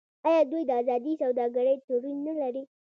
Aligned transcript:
آیا 0.27 0.41
دوی 0.51 0.63
د 0.67 0.71
ازادې 0.81 1.13
سوداګرۍ 1.21 1.75
تړون 1.85 2.17
نلري؟ 2.27 2.63